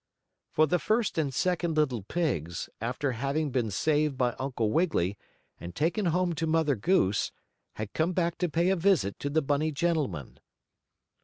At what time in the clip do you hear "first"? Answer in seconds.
0.79-1.19